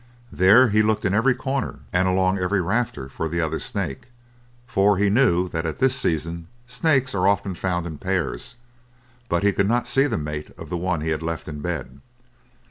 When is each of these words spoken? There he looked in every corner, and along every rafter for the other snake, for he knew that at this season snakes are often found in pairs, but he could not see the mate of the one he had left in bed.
There 0.31 0.69
he 0.69 0.81
looked 0.81 1.05
in 1.05 1.13
every 1.13 1.35
corner, 1.35 1.81
and 1.93 2.07
along 2.07 2.39
every 2.39 2.59
rafter 2.59 3.07
for 3.07 3.29
the 3.29 3.39
other 3.39 3.59
snake, 3.59 4.09
for 4.65 4.97
he 4.97 5.11
knew 5.11 5.47
that 5.49 5.63
at 5.67 5.77
this 5.77 5.93
season 5.95 6.47
snakes 6.65 7.13
are 7.13 7.27
often 7.27 7.53
found 7.53 7.85
in 7.85 7.99
pairs, 7.99 8.55
but 9.29 9.43
he 9.43 9.53
could 9.53 9.67
not 9.67 9.85
see 9.85 10.07
the 10.07 10.17
mate 10.17 10.49
of 10.57 10.71
the 10.71 10.75
one 10.77 11.01
he 11.01 11.09
had 11.09 11.21
left 11.21 11.47
in 11.47 11.59
bed. 11.61 12.01